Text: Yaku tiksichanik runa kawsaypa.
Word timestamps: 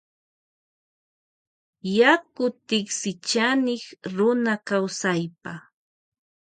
Yaku 1.97 2.45
tiksichanik 2.67 3.83
runa 4.15 4.53
kawsaypa. 4.67 5.53